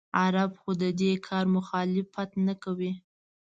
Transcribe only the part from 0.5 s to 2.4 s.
خو د دې کار مخالفت